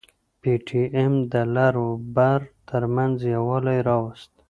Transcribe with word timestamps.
پي 0.39 0.51
ټي 0.67 0.81
ايم 0.97 1.13
د 1.31 1.33
لر 1.55 1.73
او 1.83 1.89
بر 2.15 2.39
ترمنځ 2.69 3.15
يووالي 3.35 3.79
راوست. 3.89 4.31